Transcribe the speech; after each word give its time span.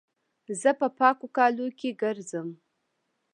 زه 0.61 0.71
په 0.79 0.87
پاکو 0.97 1.27
کالو 1.37 1.65
کښي 1.77 1.89
ګرځم. 2.01 2.47